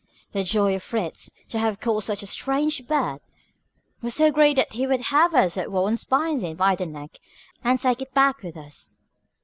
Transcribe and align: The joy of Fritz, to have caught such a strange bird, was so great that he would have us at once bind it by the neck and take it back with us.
The 0.31 0.43
joy 0.43 0.73
of 0.73 0.81
Fritz, 0.81 1.29
to 1.49 1.59
have 1.59 1.79
caught 1.79 2.03
such 2.03 2.23
a 2.23 2.25
strange 2.25 2.87
bird, 2.87 3.19
was 4.01 4.15
so 4.15 4.31
great 4.31 4.55
that 4.55 4.73
he 4.73 4.87
would 4.87 4.99
have 4.99 5.35
us 5.35 5.57
at 5.57 5.71
once 5.71 6.03
bind 6.05 6.41
it 6.41 6.57
by 6.57 6.75
the 6.75 6.87
neck 6.87 7.19
and 7.63 7.79
take 7.79 8.01
it 8.01 8.11
back 8.11 8.41
with 8.41 8.57
us. 8.57 8.89